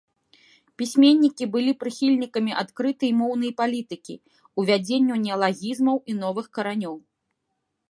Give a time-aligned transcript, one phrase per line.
[0.81, 4.15] Пісьменнікі былі прыхільнікамі адкрытай моўнай палітыкі,
[4.63, 6.95] увядзенню неалагізмаў і новых каранёў.